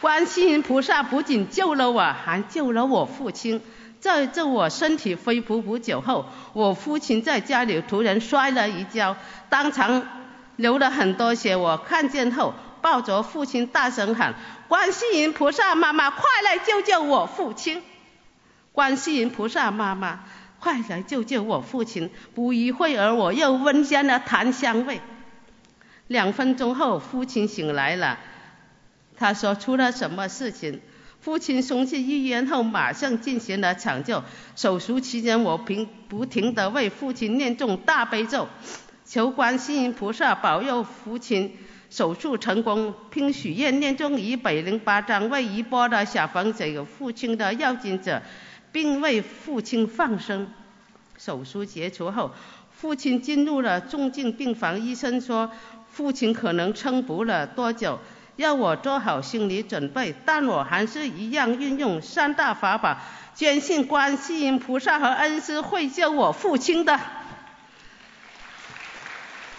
[0.00, 3.60] 观世音菩萨不仅救了我，还救了我父亲。
[3.98, 9.16] 在这我身体恢复不久后，我父亲在家里突然摔了一跤，
[9.48, 10.06] 当场
[10.54, 11.56] 流了很多血。
[11.56, 12.54] 我看见后，
[12.86, 14.36] 抱着父亲大声喊
[14.70, 17.82] ：“观世音菩萨妈妈，快来救救我父亲！”
[18.70, 20.20] 观世音菩萨妈妈，
[20.60, 22.12] 快来救救我父亲！
[22.32, 25.00] 不一会儿，我又闻见了檀香味。
[26.06, 28.20] 两分钟后，父亲醒来了。
[29.16, 30.80] 他说出了什么事情？
[31.20, 34.22] 父亲送去医院后，马上进行了抢救。
[34.54, 38.46] 手术期间，我平不停地为父亲念诵大悲咒，
[39.04, 41.56] 求观世音菩萨保佑父亲
[41.96, 48.20] 手术成功，并许愿念诵一百零八张为一波的小房子有父亲的要紧者，
[48.70, 50.46] 并为父亲放生。
[51.16, 52.32] 手术结束后，
[52.70, 55.50] 父亲进入了重症病房，医生说。
[55.90, 57.98] 父亲可能撑不了多久，
[58.36, 62.98] 要我做好心理准备，但我还是一样运用三大法宝，
[63.32, 67.00] 坚信观世音菩萨和恩师会救我父亲的。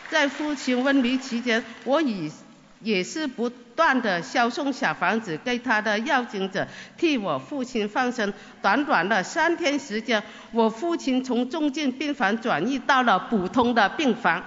[0.10, 2.32] 在父亲昏迷期间，我已
[2.82, 6.68] 也是不断的销送小房子给他的要经者，
[6.98, 8.34] 替我父亲放生。
[8.62, 14.44] 短短的三天时间，我父亲从重症病房转移到了普通的病房。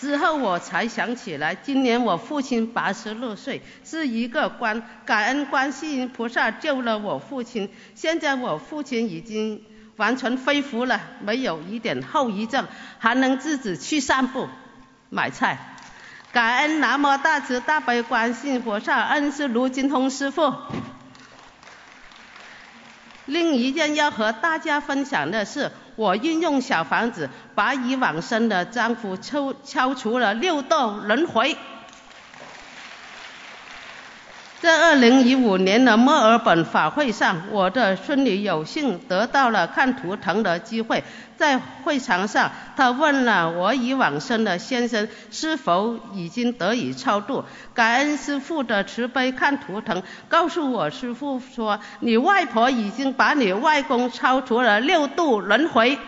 [0.00, 7.70] 之后我才想起来，今年我父亲八十六岁，是一个关感恩观世音菩萨救了我父亲。
[7.94, 9.62] 现在我父亲已经
[9.96, 12.66] 完全恢复了，没有一点后遗症，
[12.98, 14.48] 还能自己去散步、
[15.10, 15.76] 买菜。
[16.32, 20.52] 感恩南无大慈大悲观世音菩萨，恩师卢金通师傅。
[23.26, 25.70] 另一件要和大家分享的是。
[25.94, 31.54] 我运用小房子，把已往生的丈夫抽敲除了六道轮回。
[34.62, 41.02] 在二零一五年的墨尔本法会上，我的孙女有幸得到了看图腾的机会。
[41.36, 47.44] 在会场上，她问了我已往生的先生是否已经得以超度。
[47.74, 55.98] 感恩师父的慈悲看图腾，告诉我师父说，你外婆已经把你外公超出了六度轮回，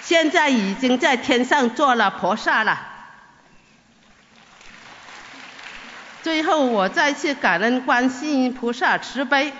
[0.00, 2.95] 现在已经在天上做了菩萨了。
[6.26, 9.52] 最后，我再次感恩观世音菩萨慈悲，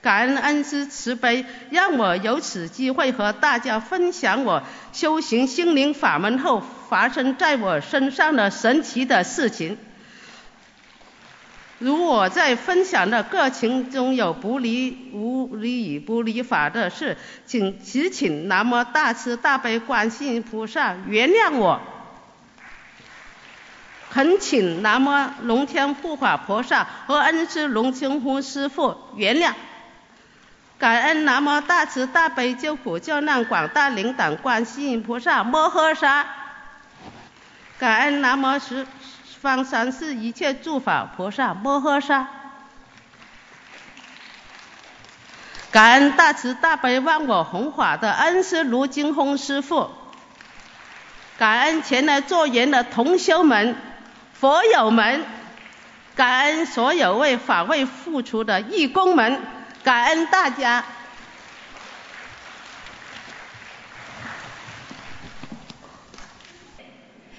[0.00, 4.62] 感恩恩师慈悲，让我有此机会和大家分享我
[4.92, 9.76] 修行心灵法门后发生在我身上的神奇的事情。
[11.80, 17.16] 如我在分享的过程中有不离无离与不离法的事，
[17.46, 21.80] 请祈请南无大慈大悲观世音菩萨原谅我。
[24.10, 29.52] 恳请南无龙天护法菩萨和恩师龙清风师父原谅。
[30.78, 36.26] 感恩南无大慈大悲救苦救难广大灵感观世音菩萨摩诃萨。
[37.78, 38.84] 感恩南无十
[39.40, 42.26] 方三世一切诸法菩萨摩诃萨。
[45.70, 49.88] 感恩大慈大悲万我弘法的恩师卢金红师父。
[51.38, 53.89] 感恩前来做缘的同修们。
[54.40, 55.22] 佛友们，
[56.16, 59.38] 感恩所有为法会付出的义工们，
[59.84, 60.82] 感恩大家。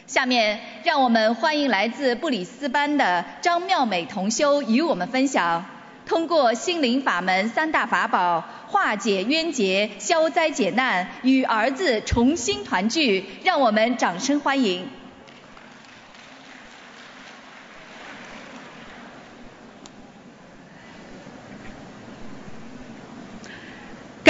[0.05, 5.65] 下面让我们欢迎来自布里斯班的张妙美同修与我们分享，
[6.05, 15.00] 通过心灵法门三大法宝化解冤结、消灾解难，与儿子重新团聚，让我们掌声欢迎。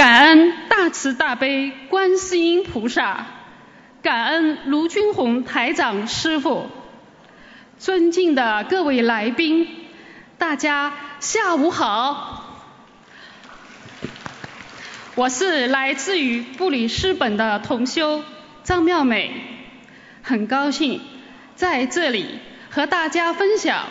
[0.02, 3.24] 感恩大慈大悲观世音菩萨，
[4.02, 6.66] 感恩卢军红台长师傅，
[7.78, 9.68] 尊敬的各位来宾，
[10.38, 12.66] 大家下午好。
[15.14, 18.24] 我是来自于布里斯本的同修
[18.64, 19.30] 张妙美，
[20.22, 21.00] 很高兴
[21.54, 22.40] 在这里
[22.70, 23.84] 和大家分享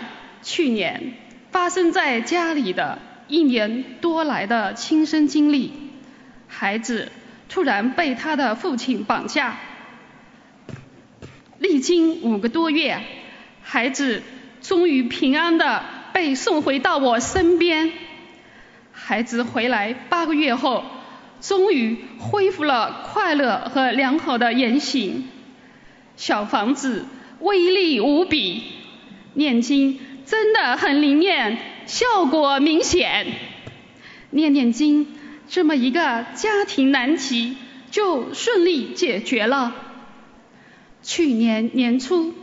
[0.44, 1.14] 去年
[1.52, 3.00] 发生在家里的
[3.30, 5.90] 一年多来的亲身经历。
[6.54, 7.12] 孩子
[7.48, 9.58] 突然被他的父亲绑架，
[11.58, 13.02] 历经五个多月，
[13.64, 14.22] 孩子
[14.62, 15.84] 终于平安的
[16.14, 17.94] 被送回到我身边。
[18.92, 20.84] 孩子回来八个月后，
[21.40, 25.30] 终于恢复了快乐和良好的言行。
[26.18, 27.06] 小房子
[27.40, 28.62] 威力无比，
[29.34, 33.26] 念经真的很灵验，效果明显。
[34.30, 35.08] 念念经。
[35.52, 37.58] 这么一个家庭难题
[37.92, 39.76] 就顺利解决了。
[41.04, 42.34] 去年年初，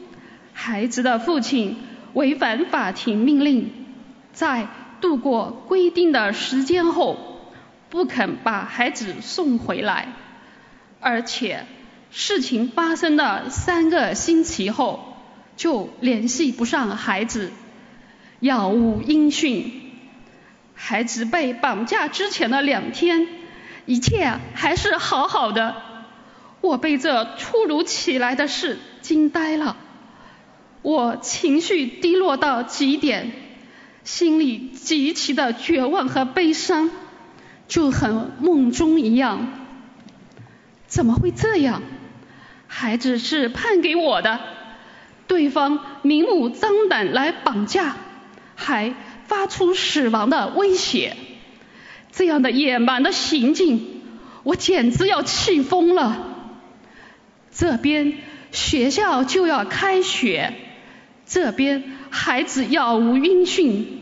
[0.53, 1.77] 孩子的父亲
[2.13, 3.71] 违反法庭命令，
[4.35, 4.69] 在
[5.01, 7.17] 度过规定的时间后，
[7.89, 10.13] 不肯把孩子送回来，
[11.01, 11.65] 而且
[12.11, 15.17] 事情发生的三个星期后，
[15.57, 17.53] 就联系不上孩子，
[18.41, 19.88] 杳无音讯。
[20.81, 23.27] 孩子被绑架之前的两天，
[23.85, 25.75] 一切还是好好的。
[26.61, 29.77] 我被这突如其来的事惊呆了，
[30.83, 33.33] 我情绪低落到极点，
[34.05, 36.91] 心里极其的绝望和悲伤，
[37.67, 39.49] 就很梦中一样。
[40.87, 41.83] 怎么会这样？
[42.69, 44.39] 孩子是判给我的，
[45.27, 47.97] 对方明目张胆来绑架，
[48.55, 48.95] 还。
[49.29, 51.15] 发出死亡的威胁，
[52.11, 53.81] 这样的野蛮的行径，
[54.43, 56.17] 我简直要气疯了。
[57.53, 58.15] 这边
[58.53, 60.55] 学校就要开学，
[61.27, 64.01] 这边孩子杳无音讯，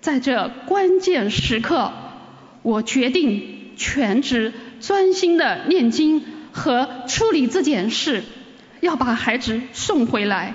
[0.00, 1.92] 在这关键时刻，
[2.62, 8.24] 我决定全职专心的念经和处理这件事，
[8.80, 10.54] 要把孩子送回来，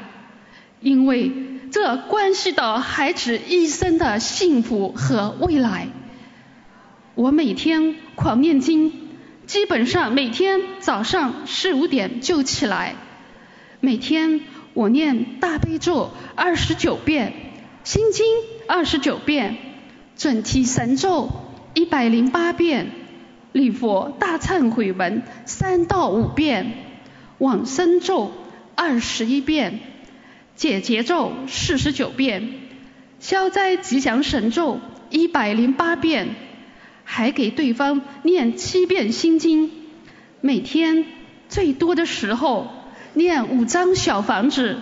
[0.82, 1.32] 因为。
[1.72, 5.88] 这关系到孩子一生的幸福和未来。
[7.16, 8.94] 我每天狂念经，
[9.48, 12.96] 基本上每天早上四五点就起来。
[13.80, 14.42] 每天
[14.74, 17.34] 我念大悲咒二十九遍，
[17.84, 18.26] 心经
[18.68, 19.58] 二十九遍，
[20.16, 21.30] 准提神咒
[21.74, 22.92] 一百零八遍，
[23.52, 26.72] 礼佛大忏悔文三到五遍，
[27.40, 28.32] 往生咒
[28.76, 29.80] 二十一遍。
[30.58, 32.50] 解节奏四十九遍，
[33.20, 34.80] 消灾吉祥神咒
[35.12, 36.34] 一百零八遍，
[37.04, 39.70] 还给对方念七遍心经。
[40.42, 41.06] 每天
[41.48, 42.72] 最多的时候
[43.14, 44.78] 念五张小房子。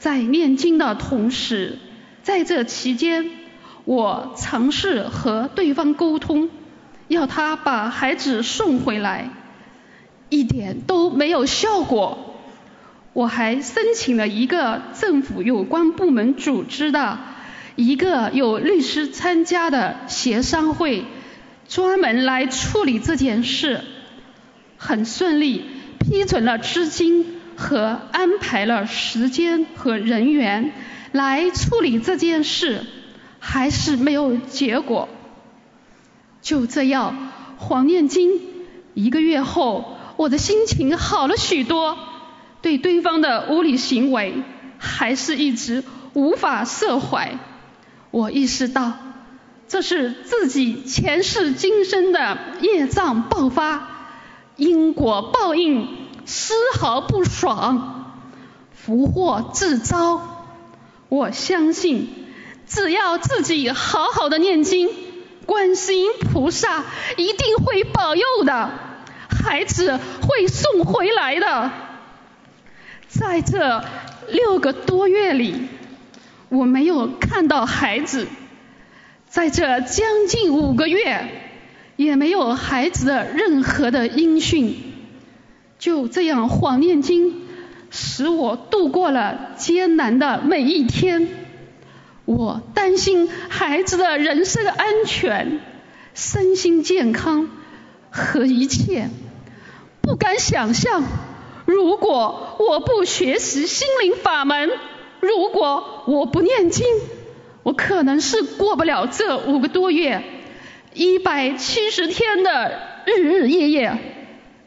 [0.00, 1.78] 在念经的同时，
[2.24, 3.30] 在这期间，
[3.84, 6.50] 我尝试和对方沟通，
[7.06, 9.30] 要他把孩子送回来，
[10.30, 12.27] 一点都没有效果。
[13.18, 17.18] 我还申请了一个政府有关部门组织的
[17.74, 21.02] 一个有律师参加的协商会，
[21.66, 23.80] 专门来处理这件事，
[24.76, 25.64] 很顺利，
[25.98, 30.70] 批准了资金和安排了时间和人员
[31.10, 32.82] 来处理这件事，
[33.40, 35.08] 还是没有结果。
[36.40, 38.40] 就这样，黄念经
[38.94, 41.98] 一个月后，我的心情好了许多，
[42.60, 44.42] 对对方的无理行为
[44.78, 47.38] 还是一直无法释怀。
[48.10, 48.94] 我意识到，
[49.68, 53.88] 这是自己前世今生的业障爆发，
[54.56, 55.88] 因果报应，
[56.24, 58.20] 丝毫不爽，
[58.72, 60.46] 福祸自招。
[61.08, 62.08] 我相信，
[62.66, 64.90] 只要自己好好的念经，
[65.46, 66.84] 观世音菩萨
[67.16, 68.70] 一定会保佑的，
[69.28, 71.70] 孩子会送回来的。
[73.08, 73.82] 在这
[74.30, 75.68] 六个多月里。
[76.50, 78.26] 我没有看到孩子，
[79.28, 81.28] 在这将近五个月，
[81.96, 84.74] 也没有孩子的任何的音讯。
[85.78, 87.42] 就这样，黄念经
[87.90, 91.28] 使我度过了艰难的每一天。
[92.24, 95.60] 我担心孩子的人身安全、
[96.14, 97.50] 身心健康
[98.10, 99.10] 和一切，
[100.00, 101.04] 不敢想象，
[101.68, 104.70] 如果我不学习心灵法门。
[105.20, 106.86] 如果我不念经，
[107.64, 110.22] 我可能是过不了这五个多月，
[110.94, 113.98] 一百七十天的日日夜夜，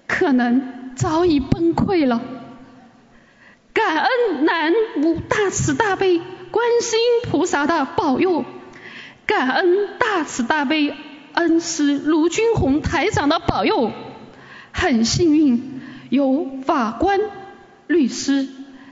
[0.08, 2.22] 可能早已崩溃了。
[3.74, 6.22] 感恩南无大慈大悲
[6.52, 8.44] 观世音菩萨的保佑，
[9.26, 10.94] 感恩大慈大悲
[11.34, 13.92] 恩师卢军宏台长的保佑，
[14.74, 15.81] 很幸运
[16.12, 17.20] 由法官、
[17.88, 18.48] 律师、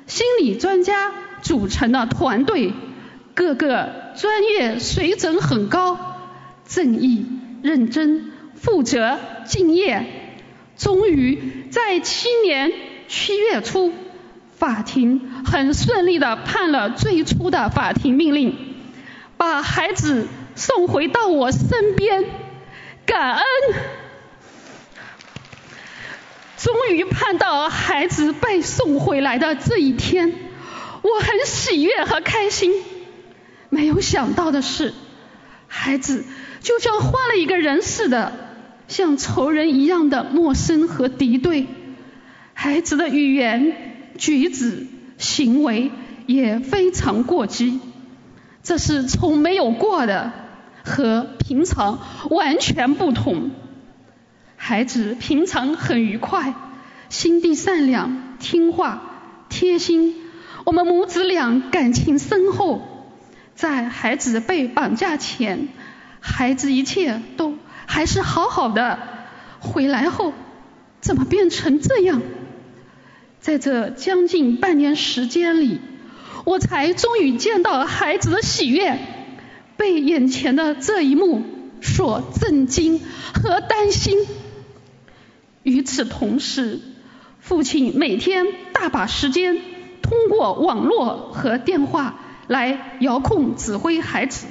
[0.08, 1.12] 心理专家。
[1.42, 2.74] 组成的团队，
[3.34, 5.98] 各个专业水准很高，
[6.68, 7.26] 正义、
[7.64, 10.06] 认真、负责、敬业。
[10.76, 12.74] 终于在七年
[13.08, 13.94] 七月初，
[14.58, 18.58] 法庭很顺利的判了最初的法庭命令，
[19.38, 22.26] 把孩子送回到我身边。
[23.06, 23.44] 感恩，
[26.60, 30.34] 终于盼到孩子被送回来的这一天。
[31.02, 32.74] 我很喜悦和开心，
[33.70, 34.94] 没有想到的是，
[35.68, 36.26] 孩子
[36.60, 38.34] 就像换了一个人似的，
[38.90, 41.68] 像仇人一样的陌生和敌对。
[42.54, 44.86] 孩子的语言、举止、
[45.18, 45.92] 行为
[46.26, 47.80] 也非常过激，
[48.64, 50.34] 这是从没有过的，
[50.84, 52.00] 和平常
[52.30, 53.52] 完全不同。
[54.62, 56.54] 孩子平常很愉快，
[57.08, 59.02] 心地善良、听话、
[59.48, 60.16] 贴心。
[60.66, 62.82] 我们母子俩感情深厚，
[63.56, 65.70] 在孩子被绑架前，
[66.20, 67.56] 孩子一切都
[67.88, 69.00] 还是好好的。
[69.60, 70.34] 回来后，
[71.00, 72.22] 怎么变成这样？
[73.40, 75.80] 在这将近半年时间里，
[76.44, 79.00] 我才终于见到孩子的喜悦，
[79.78, 81.42] 被眼前的这一幕
[81.82, 83.00] 所震惊
[83.34, 84.20] 和担心。
[85.70, 86.80] 与此同时，
[87.40, 89.58] 父亲每天大把时间。
[90.02, 94.48] 通过网络和电话来遥控指挥孩子，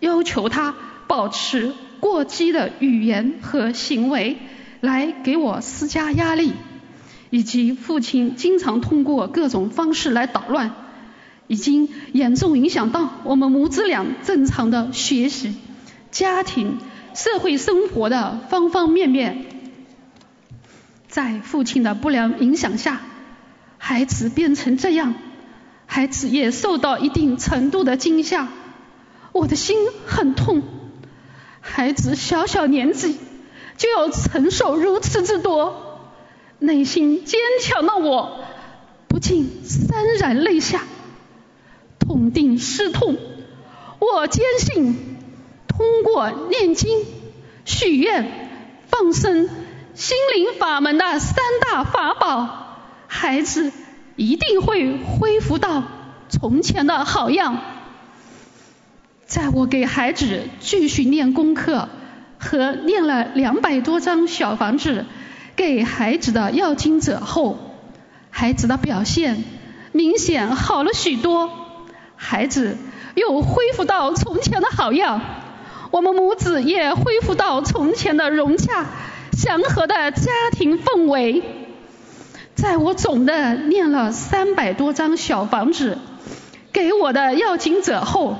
[0.00, 0.74] 要求他
[1.06, 4.38] 保持过激的语言和行为，
[4.80, 6.54] 来给我施加压力，
[7.28, 10.72] 以及父亲经常通过各种方式来捣乱，
[11.48, 15.54] 已经严重影响到我们母子俩正常的学习、
[16.10, 16.78] 家庭、
[17.14, 19.57] 社会生活的方方面面。
[21.08, 23.00] 在父亲的不良影响下。
[23.80, 25.14] 孩子变成这样，
[25.86, 28.48] 孩子也受到一定程度的惊吓，
[29.32, 30.62] 我的心很痛。
[31.60, 33.16] 孩子小小年纪
[33.76, 36.00] 就要承受如此之多，
[36.58, 38.40] 内心坚强的我
[39.06, 40.82] 不禁潸然泪下，
[42.00, 43.16] 痛定思痛，
[44.00, 45.16] 我坚信
[45.68, 47.04] 通过念经、
[47.64, 48.50] 许愿、
[48.88, 49.48] 放生、
[49.98, 52.76] 心灵法门的三大法宝。
[53.08, 53.72] 孩子
[54.14, 55.82] 一定会恢复到
[56.28, 57.58] 从前的好样。
[59.26, 61.88] 在我给孩子继续念功课
[62.38, 65.04] 和念了两百多张小房子
[65.56, 67.58] 给孩子的要经者后，
[68.30, 69.42] 孩子的表现
[69.90, 71.50] 明显好了许多，
[72.14, 72.76] 孩子
[73.16, 75.20] 又恢复到从前的好样，
[75.90, 78.86] 我们母子也恢复到从前的融洽
[79.38, 81.44] 祥和的家庭氛围。
[82.56, 85.96] 在我总的念了三百多张小房子
[86.72, 88.36] 给我的要经者后，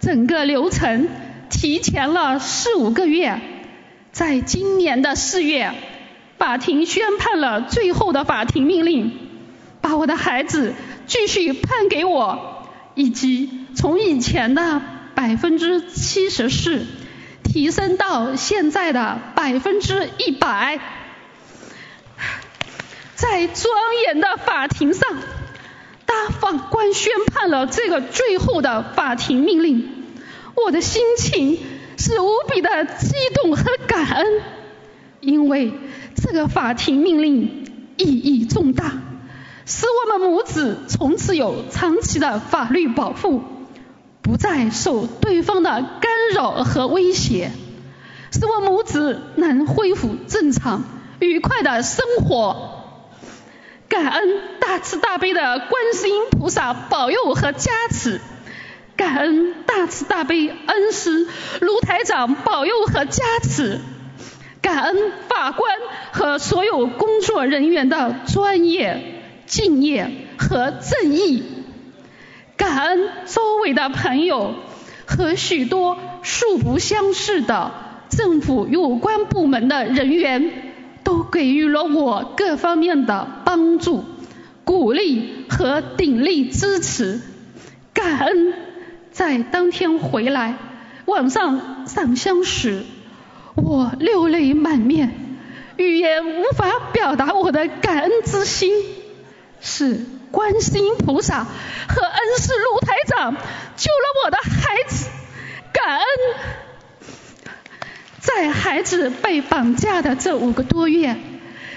[0.00, 1.10] 整个流程
[1.50, 3.38] 提前了四五个月，
[4.10, 5.74] 在今年的四月，
[6.38, 9.12] 法庭宣判了最后的法庭命令，
[9.82, 10.72] 把我的孩子
[11.06, 14.80] 继续判给我，以及从以前的
[15.14, 16.86] 百分之七十四
[17.52, 20.78] 提升到现在的百分之一百。
[23.14, 23.74] 在庄
[24.06, 25.16] 严的法庭上，
[26.06, 29.88] 大法官宣判了这个最后的法庭命令，
[30.54, 31.58] 我的心情
[31.96, 34.26] 是无比的激动和感恩，
[35.20, 35.72] 因为
[36.14, 38.92] 这个法庭命令意义重大，
[39.66, 43.42] 使我们母子从此有长期的法律保护，
[44.28, 47.50] 不再受对方的干扰和威胁，
[48.30, 50.84] 使我母子能恢复正常、
[51.18, 52.84] 愉快的生活。
[53.88, 54.28] 感恩
[54.60, 58.20] 大慈大悲的观世音菩萨保佑和加持，
[58.98, 61.26] 感恩大慈大悲恩师
[61.60, 63.80] 卢台长保佑和加持，
[64.60, 65.74] 感恩法官
[66.12, 71.57] 和所有工作人员的专业、敬业和正义，
[72.58, 74.54] 感恩周围的朋友
[75.06, 77.72] 和许多素不相识的
[78.10, 80.64] 政府有关部门的人员。
[81.04, 84.04] 都给予了我各方面的帮助、
[84.64, 87.22] 鼓励和鼎力支持，
[87.94, 88.52] 感恩。
[89.10, 90.56] 在当天回来
[91.06, 92.82] 晚上上香时，
[93.54, 95.14] 我流泪满面，
[95.78, 98.70] 语言无法表达我的感恩之心。
[99.60, 100.00] 是
[100.30, 103.34] 观世音菩萨和恩师卢台长
[103.76, 105.08] 救了我的孩子，
[105.72, 106.06] 感恩。
[108.20, 111.16] 在孩子被绑架的这五个多月，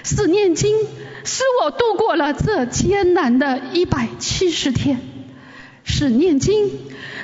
[0.04, 0.76] 是念经
[1.24, 5.00] 使我度过了这艰难的一百七十天，
[5.82, 6.70] 是念经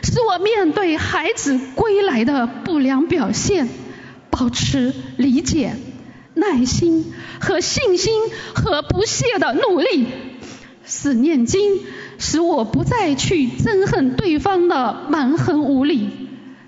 [0.03, 3.69] 使我面对孩子归来的不良表现，
[4.31, 5.77] 保持理解、
[6.35, 10.07] 耐心和信心和不懈的努力，
[10.89, 11.81] 是念经
[12.19, 16.09] 使我不再去憎恨对方的蛮横无理，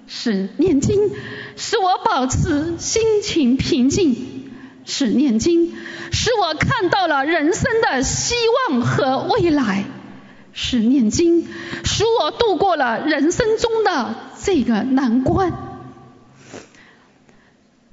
[0.07, 1.11] 是念经。
[1.57, 4.51] 使我保持心情平静，
[4.85, 5.73] 是念经；
[6.13, 8.35] 使我看到了人生的希
[8.69, 9.85] 望和未来，
[10.53, 11.45] 是念经；
[11.85, 15.53] 使我度过了人生中的这个难关。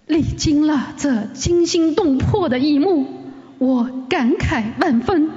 [0.05, 3.05] 历经了这惊心动魄的一幕，
[3.57, 5.29] 我感慨万分，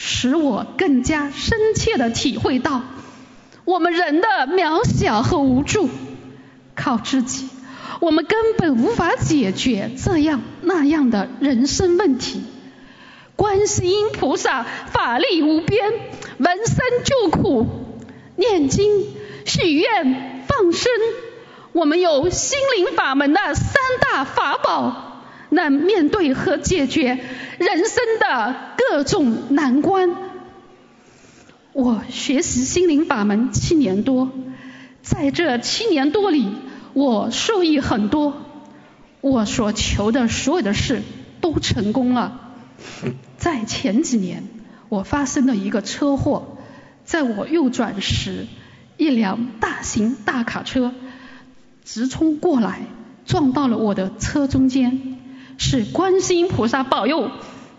[0.00, 2.82] 使我更加深切的体会到
[3.64, 5.90] 我们人的渺小和无助。
[6.76, 7.48] 靠自己，
[7.98, 12.44] 我们根本无法解决这样那样的人生问题。
[13.34, 15.92] 观世音菩萨法力无边，
[16.38, 17.66] 闻声救苦，
[18.36, 19.04] 念经、
[19.44, 20.92] 许愿、放生，
[21.72, 25.07] 我们有心灵法门的三大法宝，
[25.58, 27.18] 能面对和解决
[27.58, 30.10] 人生的各种难关。
[31.72, 34.30] 我学习心灵法门七年多，
[35.02, 36.46] 在这七年多里。
[36.94, 38.42] 我受益很多，
[39.20, 41.02] 我所求的所有的事
[41.40, 42.54] 都成功了。
[43.36, 44.42] 在前几年，
[44.88, 46.56] 我发生了一个车祸，
[47.04, 48.46] 在我右转时，
[48.96, 50.92] 一辆大型大卡车
[51.84, 52.80] 直冲过来，
[53.26, 55.17] 撞到了我的车中间。
[55.58, 57.30] 是观世音菩萨保佑，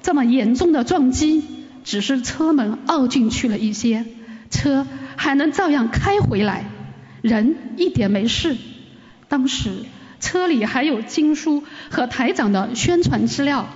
[0.03, 1.43] 这么严重的撞击，
[1.83, 4.05] 只是车门凹进去了一些，
[4.51, 6.65] 车还能照样开回来，
[7.21, 8.57] 人一点没事。
[9.27, 9.85] 当时
[10.19, 13.67] 车里还有经书和台长的宣传资料。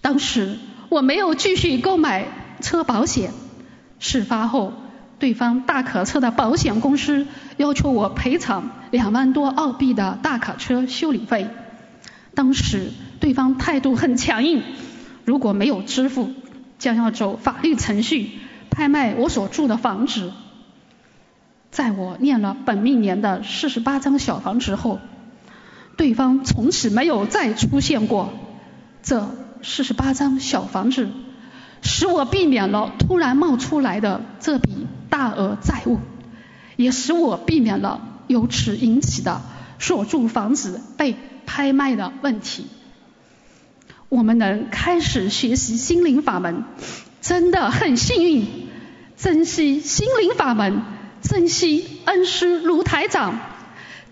[0.00, 0.56] 当时
[0.88, 2.26] 我没有继续购买
[2.60, 3.32] 车保险。
[3.98, 4.72] 事发后，
[5.18, 7.26] 对方大卡车的保险公司
[7.58, 11.48] 要求我赔偿两万多澳币的大卡车修理费。
[12.36, 14.62] 当时对方态度很强硬，
[15.24, 16.30] 如果没有支付，
[16.78, 18.30] 将要走法律程序，
[18.70, 20.32] 拍卖我所住的房子。
[21.70, 25.00] 在我念了本命年的四十八张小房子后，
[25.96, 28.34] 对方从此没有再出现过。
[29.02, 31.08] 这四十八张小房子
[31.82, 36.00] 使我避免了突然冒出来的这笔大额债务，
[36.76, 39.40] 也使我避免了由此引起的
[39.78, 41.16] 所住房子被
[41.46, 42.66] 拍卖的问题。
[44.08, 46.64] 我们能开始学习心灵法门，
[47.22, 48.46] 真的很幸运。
[49.16, 50.82] 珍惜心灵法门。
[51.22, 53.40] 珍惜恩师卢台长，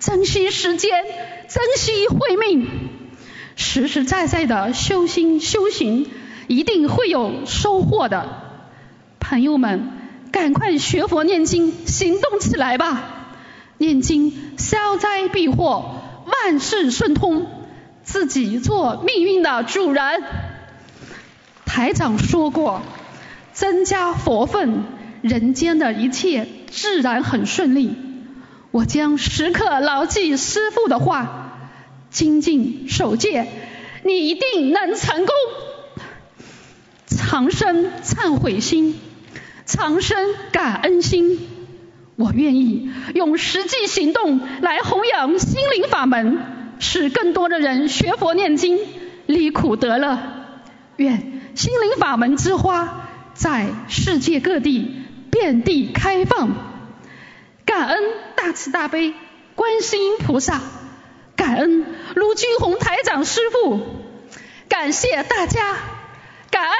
[0.00, 1.04] 珍惜时间，
[1.48, 2.66] 珍惜慧命，
[3.54, 6.08] 实实在在的修心修行，
[6.48, 8.26] 一定会有收获的。
[9.20, 9.92] 朋友们，
[10.32, 13.36] 赶快学佛念经，行动起来吧！
[13.78, 15.93] 念经消灾避祸，
[16.24, 17.46] 万事顺通，
[18.02, 20.22] 自己做命运的主人。
[21.66, 22.82] 台长说过，
[23.52, 24.84] 增加佛分，
[25.22, 27.96] 人间的一切自然很顺利。
[28.70, 31.70] 我将时刻牢记师父的话，
[32.10, 33.46] 精进守戒，
[34.04, 35.34] 你一定能成功。
[37.06, 38.98] 长生忏悔心，
[39.66, 41.48] 长生感恩心。
[42.16, 46.38] 我愿意用实际行动来弘扬心灵法门，
[46.78, 48.78] 使更多的人学佛念经，
[49.26, 50.18] 离苦得乐。
[50.96, 56.50] 愿心灵法门之花在世界各地遍地开放。
[57.64, 58.02] 感恩
[58.36, 59.14] 大慈大悲
[59.56, 60.60] 观世音菩萨，
[61.34, 61.84] 感恩
[62.14, 63.80] 卢军宏台长师傅，
[64.68, 65.76] 感谢大家，
[66.50, 66.74] 感恩。